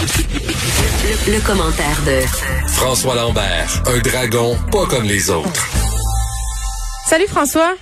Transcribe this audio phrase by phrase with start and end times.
[0.00, 2.24] Le, commentaire de
[2.68, 5.66] François Lambert, un dragon pas comme les autres.
[7.04, 7.74] Salut François.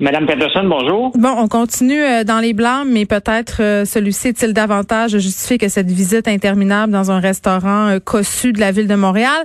[0.00, 1.12] Madame Peterson, bonjour.
[1.16, 5.68] Bon, on continue euh, dans les blâmes, mais peut-être euh, celui-ci est-il davantage justifié que
[5.68, 9.44] cette visite interminable dans un restaurant euh, cossu de la ville de Montréal?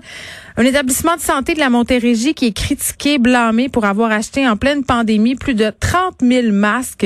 [0.59, 4.57] Un établissement de santé de la Montérégie qui est critiqué, blâmé pour avoir acheté en
[4.57, 7.05] pleine pandémie plus de 30 000 masques,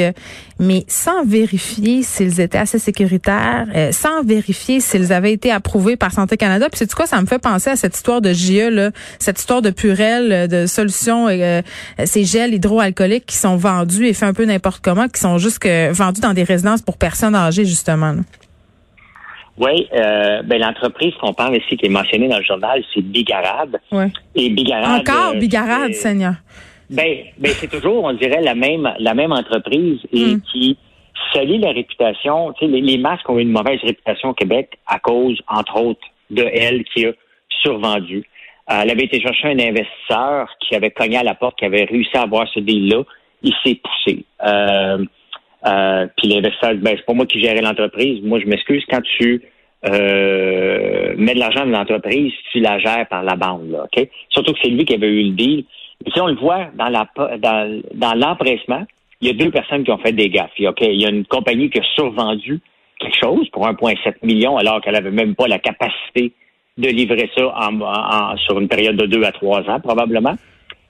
[0.58, 6.38] mais sans vérifier s'ils étaient assez sécuritaires, sans vérifier s'ils avaient été approuvés par Santé
[6.38, 6.70] Canada.
[6.70, 9.62] Puis c'est quoi, ça me fait penser à cette histoire de GIE, là, cette histoire
[9.62, 11.28] de Purel, de solutions,
[12.06, 15.62] ces gels hydroalcooliques qui sont vendus et fait un peu n'importe comment, qui sont juste
[15.92, 18.16] vendus dans des résidences pour personnes âgées, justement.
[19.62, 23.80] Oui, euh, ben, l'entreprise qu'on parle ici, qui est mentionnée dans le journal, c'est Bigarade.
[23.92, 24.08] Ouais.
[24.36, 25.08] Et Bigarade.
[25.08, 26.34] Encore Bigarade, Seigneur.
[26.90, 30.42] Ben, ben c'est toujours, on dirait, la même, la même entreprise et Mm.
[30.52, 30.78] qui
[31.32, 32.54] salit la réputation.
[32.54, 36.08] Tu sais, les, les masques ont une mauvaise réputation au Québec à cause, entre autres,
[36.32, 37.12] de elle qui a
[37.62, 38.26] survendu.
[38.72, 41.84] Euh, elle avait été chercher un investisseur qui avait cogné à la porte, qui avait
[41.84, 43.04] réussi à avoir ce deal-là.
[43.44, 44.26] Il s'est poussé.
[44.46, 45.06] Euh,
[45.68, 48.22] euh, puis l'investisseur, ben, c'est pas moi qui gérais l'entreprise.
[48.24, 48.84] Moi, je m'excuse.
[48.90, 49.42] Quand tu
[49.86, 54.08] euh, de l'argent dans l'entreprise, tu la gères par la bande, là, OK?
[54.30, 55.66] Surtout que c'est lui qui avait eu le deal.
[56.06, 58.86] Et si on le voit dans la dans, dans l'empressement,
[59.22, 60.52] il y a deux personnes qui ont fait des gaffes.
[60.60, 60.82] OK?
[60.82, 62.60] Il y a une compagnie qui a survendu
[63.00, 66.34] quelque chose pour 1,7 million alors qu'elle avait même pas la capacité
[66.78, 70.36] de livrer ça en, en- sur une période de deux à trois ans, probablement.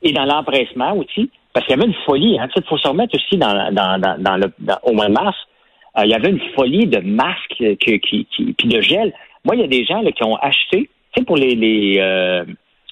[0.03, 2.39] Et dans l'empressement aussi, parce qu'il y avait une folie.
[2.39, 4.51] Hein, il faut se remettre aussi dans, dans, dans, le,
[4.83, 5.35] au mois de mars.
[5.97, 9.13] Euh, il y avait une folie de masques qui, qui, qui- puis de gel.
[9.45, 11.97] Moi, il y a des gens là, qui ont acheté, tu sais, pour les, les
[11.99, 12.45] euh,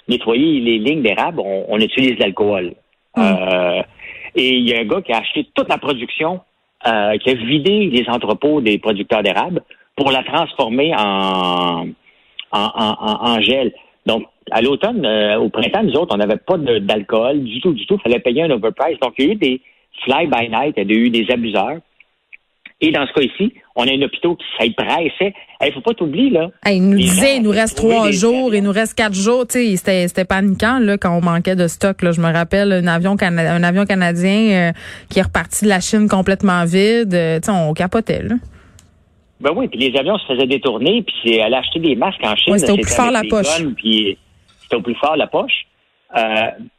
[0.08, 2.74] nettoyer les lignes d'érable, on, on utilise de l'alcool.
[3.18, 3.82] Euh,
[4.36, 6.42] et il y a un gars qui a acheté toute la production,
[6.88, 9.62] euh, qui a vidé les entrepôts des producteurs d'érable
[9.96, 11.88] pour la transformer en,
[12.52, 12.96] en, en,
[13.36, 13.74] en- gel.
[14.06, 17.86] Donc, à l'automne, euh, au printemps, nous autres, on n'avait pas d'alcool du tout, du
[17.86, 17.96] tout.
[17.96, 18.98] Il fallait payer un overprice.
[19.00, 19.62] Donc, il y a eu des
[20.04, 21.78] fly-by-night, il y a eu des abuseurs.
[22.82, 25.34] Et dans ce cas ici, on a un hôpital qui y pressait.
[25.66, 26.50] Il faut pas t'oublier, là.
[26.66, 29.14] Hey, il nous Les disait, gens il nous reste trois jours, il nous reste quatre
[29.14, 29.46] jours.
[29.48, 32.02] Tu sais, c'était, c'était paniquant là, quand on manquait de stock.
[32.02, 32.14] Là.
[32.14, 34.72] Je me rappelle un avion, cana- un avion canadien euh,
[35.10, 37.14] qui est reparti de la Chine complètement vide.
[37.14, 38.24] Euh, tu sais, on capotait.
[38.24, 38.36] Là.
[39.42, 42.36] Ben oui, puis les avions se faisaient détourner, puis c'est aller acheter des masques en
[42.38, 42.54] Chine.
[42.54, 43.48] Ouais, c'était au plus fort la poche.
[43.48, 45.66] c'était au plus fort la poche.
[46.18, 46.22] Euh,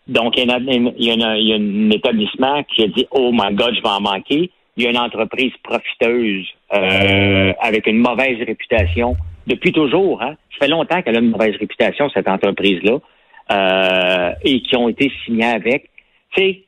[0.09, 2.83] donc, il y, a un, il, y a un, il y a un établissement qui
[2.85, 4.51] a dit Oh my God, je vais en manquer.
[4.77, 9.17] Il y a une entreprise profiteuse euh, avec une mauvaise réputation
[9.47, 10.23] depuis toujours.
[10.23, 10.37] Hein.
[10.53, 12.99] Ça fait longtemps qu'elle a une mauvaise réputation, cette entreprise-là,
[13.51, 15.91] euh, et qui ont été signés avec.
[16.35, 16.63] Tu sais,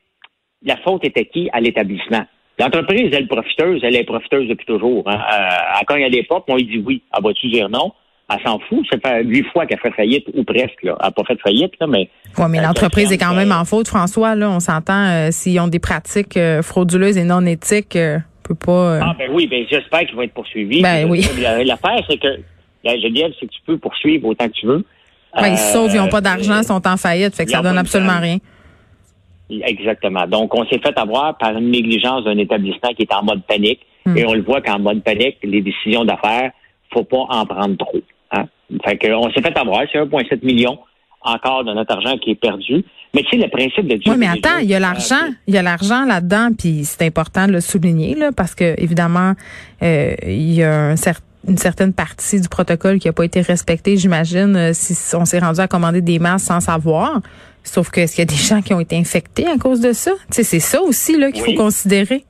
[0.63, 1.49] la faute était qui?
[1.53, 2.25] À l'établissement?
[2.59, 5.03] L'entreprise, elle est profiteuse, elle est profiteuse depuis toujours.
[5.07, 5.19] Hein.
[5.33, 7.01] Euh, elle cogne à des portes, moi, il dit oui.
[7.15, 7.93] Elle va-tu dire non?
[8.29, 8.85] Elle s'en fout.
[8.91, 10.81] Ça fait huit fois qu'elle fait faillite, ou presque.
[10.83, 10.95] Là.
[10.99, 12.09] Elle n'a pas fait faillite, là, mais...
[12.37, 14.33] Ouais, mais l'entreprise est quand même en faute, François.
[14.35, 18.47] Là, on s'entend euh, s'ils ont des pratiques euh, frauduleuses et non éthiques, euh, on
[18.47, 18.71] peut pas.
[18.71, 20.81] euh, Ah, ben oui, ben j'espère qu'ils vont être poursuivis.
[20.81, 21.25] Ben oui.
[21.41, 22.39] La- L'affaire, c'est que,
[22.83, 24.83] la Geneviève, c'est que tu peux poursuivre autant que tu veux.
[25.39, 27.61] ouais, ils se sauvent, ils n'ont pas d'argent, ils sont en faillite, fait que ça
[27.61, 28.37] donne absolument rien.
[29.49, 30.25] Exactement.
[30.27, 33.81] Donc, on s'est fait avoir par une négligence d'un établissement qui est en mode panique.
[34.05, 34.17] Hmm.
[34.17, 36.51] Et on le voit qu'en mode panique, les décisions d'affaires,
[36.91, 37.99] faut pas en prendre trop.
[38.83, 39.81] Fait que, on s'est fait avoir.
[39.91, 40.77] C'est 1,7 million
[41.21, 42.83] encore de notre argent qui est perdu.
[43.15, 44.11] Mais tu sais, le principe de Dieu.
[44.11, 45.15] Oui, mais attends, il y a l'argent,
[45.47, 49.33] il y a l'argent là-dedans, puis c'est important de le souligner là, parce que évidemment,
[49.83, 53.41] euh, il y a un cer- une certaine partie du protocole qui n'a pas été
[53.41, 57.21] respectée, j'imagine, euh, si on s'est rendu à commander des masques sans savoir.
[57.63, 59.93] Sauf que est-ce qu'il y a des gens qui ont été infectés à cause de
[59.93, 60.11] ça?
[60.11, 61.55] Tu sais, c'est ça aussi là qu'il Oui.
[61.55, 62.25] faut considérer.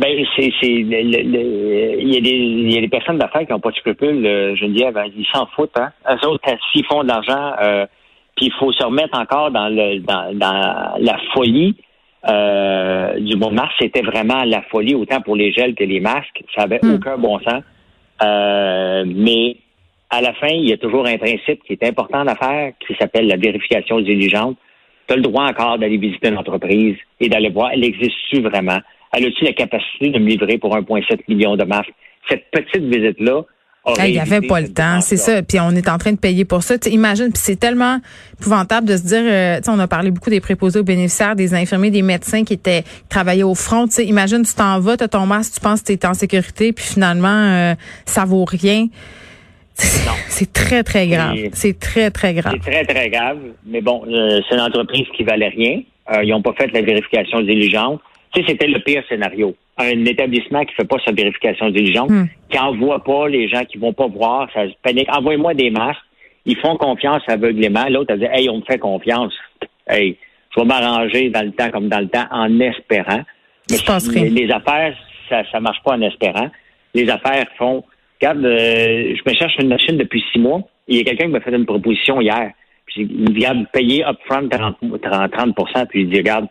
[0.00, 3.18] Ben, c'est, c'est, le- le- le- il y a des, il y a des personnes
[3.18, 5.90] d'affaires qui n'ont pas de scrupules, euh, Geneviève, hein, ils s'en foutent, hein.
[6.10, 7.84] Eux autres, euh, s'ils font de l'argent, euh,
[8.36, 11.74] puis il faut se remettre encore dans le, dans, dans la folie,
[12.28, 16.00] euh, du mois de mars, c'était vraiment la folie, autant pour les gels que les
[16.00, 16.42] masques.
[16.54, 16.94] Ça avait Hmm.
[16.94, 17.62] aucun bon sens.
[18.22, 19.56] Euh, mais
[20.10, 22.94] à la fin, il y a toujours un principe qui est important à faire, qui
[22.98, 24.56] s'appelle la vérification diligente.
[25.06, 28.78] Tu as le droit encore d'aller visiter une entreprise et d'aller voir, elle existe-tu vraiment?
[29.12, 31.92] Elle a-tu la capacité de me livrer pour 1,7 million de masques?
[32.28, 33.42] Cette petite visite-là,
[34.04, 35.42] Il n'y avait pas le temps, c'est ça.
[35.42, 36.78] Puis on est en train de payer pour ça.
[36.78, 37.98] Tu sais, imagine, puis c'est tellement
[38.38, 41.90] épouvantable de se dire, euh, on a parlé beaucoup des préposés aux bénéficiaires, des infirmiers,
[41.90, 43.86] des médecins qui étaient qui travaillaient au front.
[43.86, 46.06] Tu sais, imagine, tu t'en vas, tu as ton masque, tu penses que tu es
[46.06, 47.74] en sécurité, puis finalement, euh,
[48.04, 48.86] ça vaut rien.
[49.74, 50.12] C'est Non.
[50.28, 51.36] c'est très, très grave.
[51.36, 52.52] C'est- C'est très, très grave.
[52.62, 53.38] C'est très, très grave.
[53.66, 55.80] Mais bon, euh, c'est une entreprise qui valait rien.
[56.12, 58.00] Euh, ils n'ont pas fait la vérification diligente.
[58.32, 59.54] Tu sais, c'était le pire scénario.
[59.78, 62.26] Un établissement qui fait pas sa vérification diligente, Hmm.
[62.50, 65.08] qui envoie pas les gens qui vont pas voir, ça se panique.
[65.10, 66.00] Envoyez-moi des masques.
[66.46, 67.84] Ils font confiance aveuglément.
[67.88, 69.34] L'autre a dit, hey, on me fait confiance.
[69.88, 70.16] Hey,
[70.54, 73.22] je vais m'arranger dans le temps comme dans le temps en espérant.
[73.68, 74.24] Rien.
[74.24, 74.96] les, les affaires,
[75.28, 76.48] ça, ça marche pas en espérant.
[76.94, 77.84] Les affaires font,
[78.20, 80.62] regarde, euh, je me cherche une machine depuis six mois.
[80.88, 82.52] Il y a quelqu'un qui m'a fait une proposition hier.
[82.86, 86.46] Puis il me dit, regarde, payer upfront 30, 30, 30 puis il dit, regarde,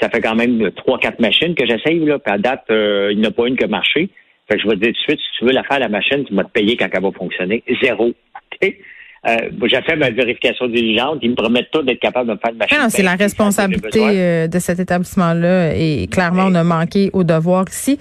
[0.00, 2.18] ça fait quand même trois, quatre machines que j'essaye, là.
[2.18, 4.10] Puis à date, euh, il n'y en a pas une qui a marché.
[4.48, 5.88] Fait que je vais te dire tout de suite, si tu veux la faire, la
[5.88, 7.62] machine, tu vas te payer quand elle va fonctionner.
[7.82, 8.06] Zéro.
[8.62, 8.74] OK?
[9.28, 11.18] Euh, j'ai fait ma vérification diligente.
[11.22, 12.78] Ils me promettent tout d'être capable de me faire une machine.
[12.80, 17.64] Non, c'est la responsabilité euh, de cet établissement-là et clairement, on a manqué au devoir
[17.68, 17.98] ici.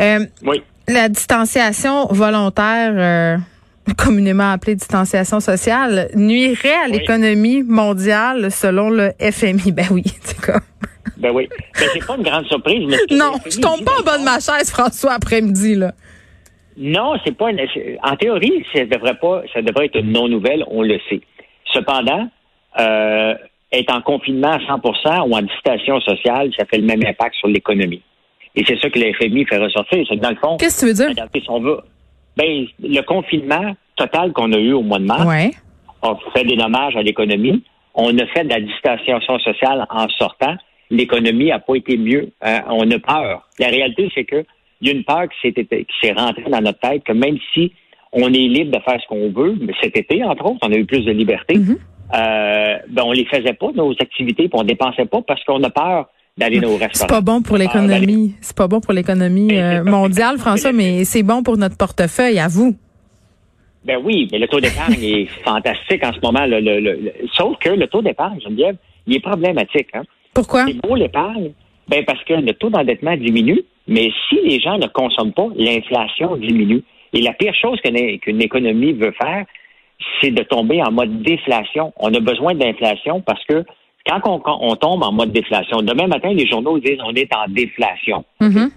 [0.00, 0.62] Euh, Oui.
[0.86, 3.36] la distanciation volontaire, euh,
[3.98, 6.98] communément appelée distanciation sociale, nuirait à Oui.
[6.98, 9.72] l'économie mondiale selon le FMI.
[9.72, 10.60] Ben oui, c'est comme...
[11.20, 11.48] Ben oui.
[11.78, 12.86] Ben, c'est pas une grande surprise.
[12.88, 15.74] Mais Non, le je FMI tombe dit, pas en bas de ma chaise, François, après-midi,
[15.76, 15.92] là.
[16.76, 17.50] Non, c'est pas.
[17.50, 17.60] une-
[18.02, 19.42] En théorie, ça devrait pas.
[19.52, 20.64] Ça devrait être une non-nouvelle.
[20.68, 21.20] On le sait.
[21.72, 22.28] Cependant,
[22.78, 23.34] euh,
[23.72, 27.48] être en confinement à 100% ou en distanciation sociale, ça fait le même impact sur
[27.48, 28.02] l'économie.
[28.56, 30.04] Et c'est ça que le FMI fait ressortir.
[30.08, 31.08] C'est que dans le fond, Qu'est-ce que tu veux dire?
[31.10, 31.78] regardez, si on veut,
[32.36, 35.50] ben, le confinement total qu'on a eu au mois de mars Ouais.
[36.02, 37.62] a fait des dommages à l'économie.
[37.94, 40.56] On a fait de la distanciation sociale en sortant.
[40.90, 42.30] L'économie n'a pas été mieux.
[42.42, 43.48] Hein, on a peur.
[43.58, 44.44] La réalité, c'est que
[44.80, 47.36] il y a une peur qui s'est, qui s'est rentrée dans notre tête que même
[47.52, 47.72] si
[48.12, 50.76] on est libre de faire ce qu'on veut, mais cet été, entre autres, on a
[50.76, 51.76] eu plus de liberté, Mhm.
[52.14, 55.70] euh, ben, on les faisait pas, nos activités, puis on dépensait pas parce qu'on a
[55.70, 56.08] peur
[56.38, 57.08] d'aller au C'est restaurant.
[57.08, 58.34] pas bon pour l'économie.
[58.40, 62.38] C'est pas bon pour l'économie euh, c'est mondiale, François, mais c'est bon pour notre portefeuille,
[62.38, 62.74] à vous.
[63.84, 66.46] Ben oui, mais le taux d'épargne est fantastique en ce moment.
[66.46, 68.76] le- le- le- le- sauf que le taux d'épargne, Geneviève,
[69.06, 69.88] il est problématique.
[69.94, 70.02] Hein?
[70.34, 70.66] Pourquoi?
[70.66, 71.52] C'est beau l'épargne,
[71.88, 76.36] ben parce que le taux d'endettement diminue, mais si les gens ne consomment pas, l'inflation
[76.36, 76.82] diminue.
[77.12, 79.44] Et la pire chose qu'une économie veut faire,
[80.20, 81.92] c'est de tomber en mode déflation.
[81.96, 83.64] On a besoin d'inflation parce que
[84.06, 87.34] quand on, quand on tombe en mode déflation, demain matin, les journaux disent on est
[87.34, 88.24] en déflation.
[88.40, 88.70] Mhm.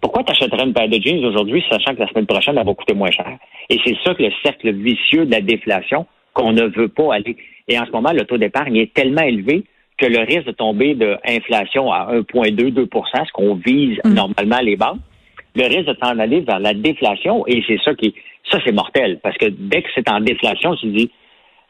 [0.00, 2.74] Pourquoi tu achèterais une paire de jeans aujourd'hui, sachant que la semaine prochaine, elle va
[2.74, 3.38] coûter moins cher?
[3.70, 7.36] Et c'est ça que le cercle vicieux de la déflation qu'on ne veut pas aller.
[7.68, 9.64] Et en ce moment, le taux d'épargne est tellement élevé
[9.96, 14.14] que le risque de tomber de inflation à 1,2, 2 ce qu'on vise Mm.
[14.14, 15.00] normalement les banques,
[15.54, 18.14] le risque de s'en aller vers la déflation, et c'est ça qui,
[18.50, 21.10] ça c'est mortel, parce que dès que c'est en déflation, tu dis,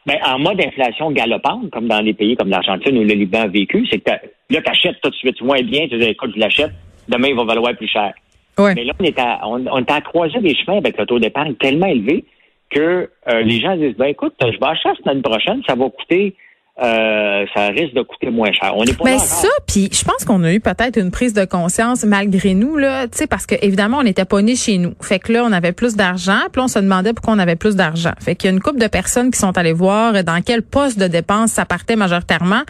[0.05, 3.47] ben, en mode inflation galopante, comme dans les pays comme l'Argentine ou le Liban a
[3.47, 6.39] vécu, c'est que là, tu achètes tout de suite moins bien, tu dis, écoute, je
[6.39, 6.71] l'achète,
[7.07, 8.13] demain, il va valoir plus cher.
[8.57, 8.73] Ouais.
[8.75, 11.19] Mais là, on est à, on, on est à croiser des chemins avec le taux
[11.19, 12.23] d'épargne tellement élevé
[12.69, 15.89] que euh, les gens disent, ben écoute, je vais acheter la semaine prochaine, ça va
[15.89, 16.35] coûter,
[16.83, 18.73] euh, ça risque de coûter moins cher.
[18.75, 19.19] On n'est pas encore.
[19.21, 23.07] ça, puis je pense qu'on a eu peut-être une prise de conscience malgré nous là,
[23.07, 24.93] tu sais parce que évidemment on n'était pas nés chez nous.
[25.01, 27.77] Fait que là on avait plus d'argent, puis on se demandait pourquoi on avait plus
[27.77, 28.11] d'argent.
[28.19, 30.99] Fait qu'il y a une couple de personnes qui sont allées voir dans quel poste
[30.99, 32.63] de dépense ça partait majoritairement,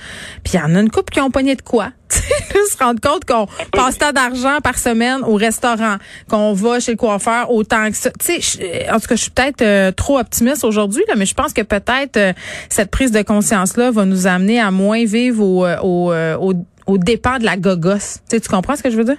[0.43, 1.89] puis il y en a une couple qui ont pogné de quoi.
[2.09, 5.95] Se rendre compte qu'on passe tant d'argent par semaine au restaurant,
[6.29, 8.11] qu'on va chez le coiffeur autant que ça.
[8.11, 11.25] Tu sais, je- en tout cas, je suis peut-être euh, trop optimiste aujourd'hui, là, mais
[11.25, 12.33] je pense que peut-être euh,
[12.69, 16.53] cette prise de conscience-là va nous amener à moins vivre au, euh, au, euh, au,
[16.87, 18.19] au dépens de la gogosse.
[18.29, 19.17] Tu sais, tu comprends ce que je veux dire?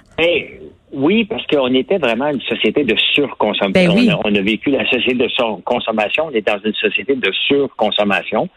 [0.93, 3.69] Oui, parce qu'on était vraiment une société de surconsommation.
[3.71, 4.09] Ben oui.
[4.09, 6.27] on, a, on a vécu la société de surconsommation.
[6.27, 8.47] On est dans une société de surconsommation.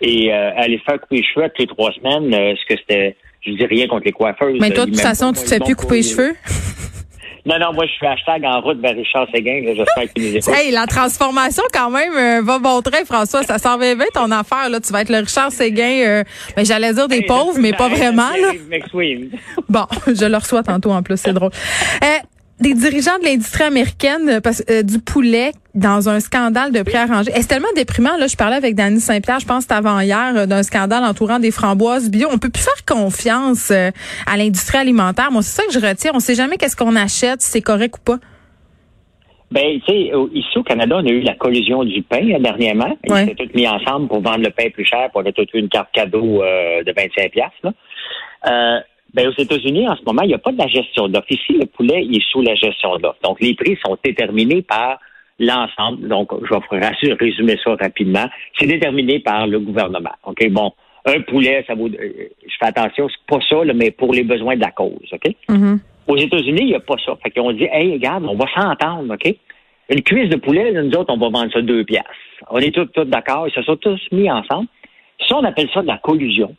[0.00, 3.16] Et euh, aller faire couper les cheveux toutes les trois semaines, euh, ce que c'était,
[3.44, 4.58] je dis rien contre les coiffeuses.
[4.60, 6.34] Mais toi, euh, de toute façon, tu te fais plus couper les cheveux?
[7.46, 9.60] Non, non, moi, je suis hashtag en route vers Richard Séguin.
[9.66, 10.54] J'espère qu'il nous écoute.
[10.54, 13.42] Hey, la transformation quand même euh, va bon train, François.
[13.42, 14.70] Ça s'en va bien ton affaire.
[14.70, 14.80] Là.
[14.80, 16.24] Tu vas être le Richard Séguin, euh,
[16.56, 18.30] ben, j'allais dire des Hey, pauvres, mais pas vraiment.
[18.30, 18.52] Là.
[19.68, 21.50] Bon, je le reçois tantôt en plus, c'est drôle.
[22.02, 22.06] Euh,
[22.60, 26.96] des dirigeants de l'industrie américaine euh, parce, euh, du poulet dans un scandale de prix
[26.96, 27.30] arrangé.
[27.34, 28.16] Et C'est tellement déprimant?
[28.16, 31.50] Là, je parlais avec Dany Saint-Pierre, je pense avant hier, euh, d'un scandale entourant des
[31.50, 32.28] framboises bio.
[32.32, 33.90] On peut plus faire confiance euh,
[34.26, 35.30] à l'industrie alimentaire.
[35.32, 36.12] Moi, c'est ça que je retiens.
[36.14, 38.18] On sait jamais qu'est-ce qu'on achète, si c'est correct ou pas.
[39.50, 42.96] Ben, tu sais, ici au Canada, on a eu la collusion du pain euh, dernièrement.
[43.04, 43.24] Ils Ouais.
[43.24, 45.58] étaient tous mis ensemble pour vendre le pain plus cher, pour on a tous eu
[45.58, 47.56] une carte cadeau euh, de 25 piastres.
[47.62, 47.72] Là.
[48.46, 48.80] Euh,
[49.14, 51.30] ben, aux États-Unis, en ce moment, il n'y a pas de la gestion d'offre.
[51.30, 53.18] Ici, le poulet il est sous la gestion d'offre.
[53.22, 54.98] Donc, les prix sont déterminés par
[55.38, 56.08] l'ensemble.
[56.08, 58.26] Donc, je vais résumer ça rapidement.
[58.58, 60.12] C'est déterminé par le gouvernement.
[60.24, 60.72] OK, bon.
[61.06, 61.88] Un poulet, ça vaut.
[61.88, 65.06] euh, je fais attention, c'est pas ça, là, mais pour les besoins de la cause.
[65.12, 65.34] OK?
[65.48, 65.78] Mhm.
[66.06, 67.14] Aux États-Unis, il n'y a pas ça.
[67.22, 69.34] Fait qu'on dit, hey, regarde, on va s'entendre, OK?
[69.90, 72.10] Une cuisse de poulet, là, nous autres, on va vendre ça deux piastres.
[72.50, 73.46] On est tous, tous d'accord.
[73.46, 74.66] Ils se sont tous mis ensemble.
[75.28, 76.54] Ça, on appelle ça de la collusion.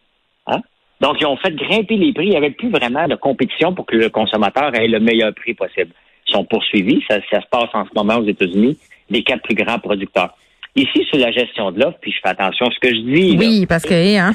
[0.47, 0.61] Hein?
[1.01, 2.25] Donc, ils ont fait grimper les prix.
[2.25, 5.53] Il n'y avait plus vraiment de compétition pour que le consommateur ait le meilleur prix
[5.53, 5.91] possible.
[6.27, 7.03] Ils sont poursuivis.
[7.09, 8.77] Ça, ça se passe en ce moment aux États-Unis,
[9.09, 10.35] les quatre plus grands producteurs.
[10.75, 13.37] Ici, sur la gestion de l'offre, puis je fais attention à ce que je dis.
[13.37, 14.33] Oui, parce que, hein?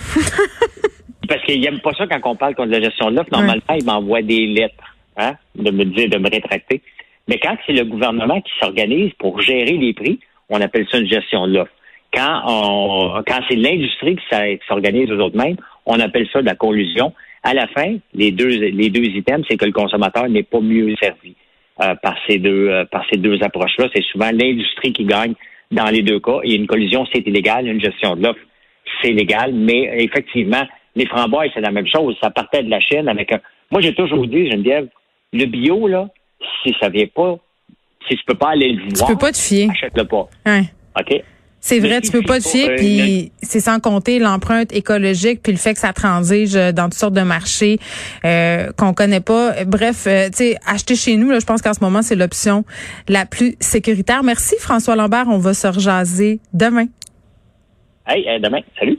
[1.29, 3.31] parce qu'ils n'aiment pas ça quand on parle contre la gestion de l'offre.
[3.31, 6.81] Normalement, ils m'envoient des lettres, hein, de me dire, de me rétracter.
[7.29, 11.09] Mais quand c'est le gouvernement qui s'organise pour gérer les prix, on appelle ça une
[11.09, 11.73] gestion de l'offre.
[12.13, 15.57] Quand on, quand c'est l'industrie qui s'organise aux autres mêmes,
[15.91, 17.13] on appelle ça de la collusion.
[17.43, 20.95] À la fin, les deux, les deux items, c'est que le consommateur n'est pas mieux
[21.03, 21.35] servi
[21.83, 23.89] euh, par ces deux, euh, par ces deux approches-là.
[23.95, 25.35] C'est souvent l'industrie qui gagne
[25.71, 26.41] dans les deux cas.
[26.45, 27.67] Et une collision, c'est illégal.
[27.67, 28.41] Une gestion de l'offre,
[29.03, 29.53] c'est légal.
[29.53, 30.63] Mais effectivement,
[30.95, 32.17] les framboises, c'est la même chose.
[32.23, 33.41] Ça partait de la Chine avec un.
[33.71, 34.89] Moi, j'ai toujours dit, Geneviève,
[35.33, 36.09] le bio, là,
[36.63, 37.37] si ça vient pas,
[38.09, 39.09] si tu peux pas aller le voir.
[39.09, 39.69] Tu peux pas te fier.
[39.71, 40.29] Achète-le pas.
[40.99, 41.23] OK?
[41.63, 45.53] C'est vrai, tu peux pas te fier, euh, puis c'est sans compter l'empreinte écologique, puis
[45.53, 47.79] le fait que ça transige dans toutes sortes de marchés
[48.25, 49.65] euh, qu'on connaît pas.
[49.67, 52.65] Bref, euh, tu sais, acheter chez nous, là, je pense qu'en ce moment c'est l'option
[53.09, 54.23] la plus sécuritaire.
[54.23, 56.87] Merci François Lambert, on va se rejaser demain.
[58.07, 58.99] Hey, demain, salut.